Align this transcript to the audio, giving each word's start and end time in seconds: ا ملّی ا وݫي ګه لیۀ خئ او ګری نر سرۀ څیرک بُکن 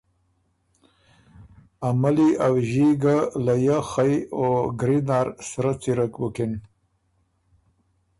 ا 1.87 1.89
ملّی 2.01 2.29
ا 2.45 2.47
وݫي 2.53 2.89
ګه 3.01 3.17
لیۀ 3.45 3.77
خئ 3.89 4.13
او 4.37 4.43
ګری 4.79 4.99
نر 5.07 5.27
سرۀ 5.49 5.73
څیرک 5.81 6.13
بُکن 6.21 6.51